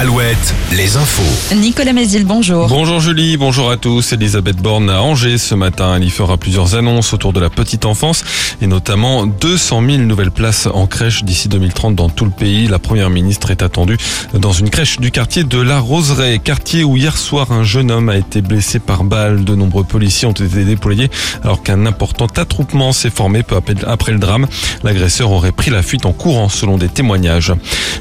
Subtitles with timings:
[0.00, 1.56] Alouette, les infos.
[1.56, 2.68] Nicolas Mézil, bonjour.
[2.68, 4.12] Bonjour Julie, bonjour à tous.
[4.12, 5.96] Elisabeth Borne à Angers ce matin.
[5.96, 8.22] Elle y fera plusieurs annonces autour de la petite enfance
[8.62, 12.68] et notamment 200 000 nouvelles places en crèche d'ici 2030 dans tout le pays.
[12.68, 13.96] La première ministre est attendue
[14.34, 18.08] dans une crèche du quartier de la Roseraie, quartier où hier soir un jeune homme
[18.08, 19.42] a été blessé par balle.
[19.42, 21.10] De nombreux policiers ont été déployés
[21.42, 24.46] alors qu'un important attroupement s'est formé peu après le drame.
[24.84, 27.52] L'agresseur aurait pris la fuite en courant selon des témoignages.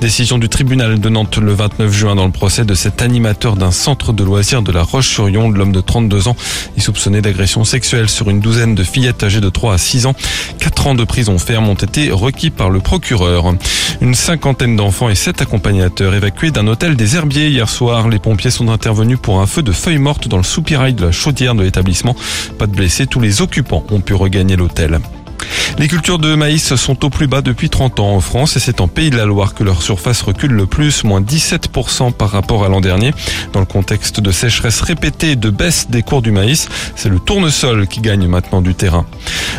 [0.00, 3.70] Décision du tribunal de Nantes le 29 juin dans le procès de cet animateur d'un
[3.70, 6.36] centre de loisirs de la Roche-sur-Yon, l'homme de 32 ans,
[6.76, 10.14] est soupçonné d'agression sexuelle sur une douzaine de fillettes âgées de 3 à 6 ans.
[10.58, 13.52] Quatre ans de prison ferme ont été requis par le procureur.
[14.00, 18.08] Une cinquantaine d'enfants et sept accompagnateurs évacués d'un hôtel des Herbiers hier soir.
[18.08, 21.12] Les pompiers sont intervenus pour un feu de feuilles mortes dans le soupirail de la
[21.12, 22.16] chaudière de l'établissement.
[22.58, 25.00] Pas de blessés, tous les occupants ont pu regagner l'hôtel.
[25.78, 28.80] Les cultures de maïs sont au plus bas depuis 30 ans en France et c'est
[28.80, 32.64] en Pays de la Loire que leur surface recule le plus, moins 17% par rapport
[32.64, 33.12] à l'an dernier.
[33.52, 37.18] Dans le contexte de sécheresse répétée et de baisse des cours du maïs, c'est le
[37.18, 39.06] tournesol qui gagne maintenant du terrain.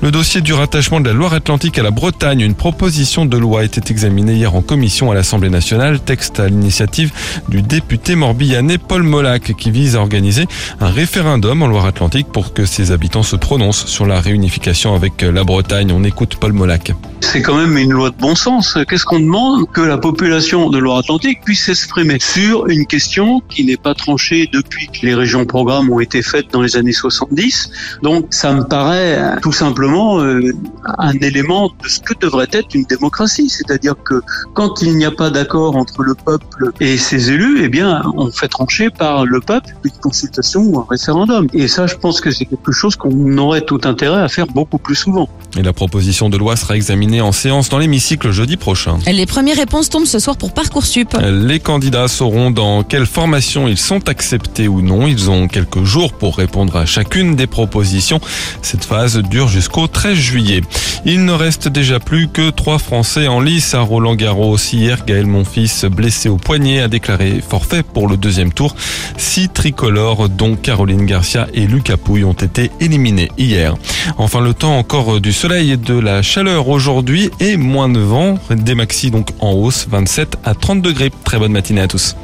[0.00, 3.80] Le dossier du rattachement de la Loire-Atlantique à la Bretagne, une proposition de loi été
[3.90, 7.12] examinée hier en commission à l'Assemblée nationale, texte à l'initiative
[7.48, 10.46] du député morbihanais Paul Molac qui vise à organiser
[10.80, 15.44] un référendum en Loire-Atlantique pour que ses habitants se prononcent sur la réunification avec la
[15.44, 15.67] Bretagne.
[15.70, 16.92] On écoute Paul Molac.
[17.20, 18.78] C'est quand même une loi de bon sens.
[18.88, 23.76] Qu'est-ce qu'on demande Que la population de Loire-Atlantique puisse s'exprimer sur une question qui n'est
[23.76, 27.70] pas tranchée depuis que les régions programmes ont été faites dans les années 70.
[28.02, 30.52] Donc ça me paraît tout simplement euh,
[30.96, 33.50] un élément de ce que devrait être une démocratie.
[33.50, 34.22] C'est-à-dire que
[34.54, 38.30] quand il n'y a pas d'accord entre le peuple et ses élus, eh bien on
[38.30, 41.46] fait trancher par le peuple une consultation ou un référendum.
[41.52, 44.78] Et ça, je pense que c'est quelque chose qu'on aurait tout intérêt à faire beaucoup
[44.78, 45.28] plus souvent.
[45.58, 48.98] Et la proposition de loi sera examinée en séance dans l'hémicycle jeudi prochain.
[49.10, 51.16] Les premières réponses tombent ce soir pour Parcoursup.
[51.20, 55.08] Les candidats sauront dans quelle formation ils sont acceptés ou non.
[55.08, 58.20] Ils ont quelques jours pour répondre à chacune des propositions.
[58.62, 60.60] Cette phase dure jusqu'au 13 juillet.
[61.04, 64.58] Il ne reste déjà plus que trois Français en lice à Roland Garros.
[64.72, 68.76] Hier, Gaël Monfils, blessé au poignet, a déclaré forfait pour le deuxième tour.
[69.16, 73.74] Six tricolores, dont Caroline Garcia et Lucas Pouille, ont été éliminés hier.
[74.18, 78.38] Enfin, le temps encore du soleil et de la chaleur aujourd'hui et moins de vent.
[78.50, 81.10] Des maxi donc en hausse, 27 à 30 degrés.
[81.24, 82.16] Très bonne matinée à tous.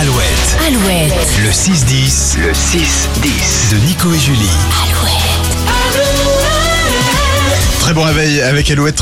[0.00, 1.12] Alouette, Alouette.
[1.42, 4.38] le 6-10, le 6-10 de Nico et Julie.
[4.84, 5.18] Alouette.
[7.80, 9.00] Très bon réveil avec Alouette.